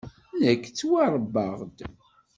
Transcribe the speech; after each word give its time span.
Nekk 0.43 0.63
ttwaṛebbaɣ-d. 0.67 1.79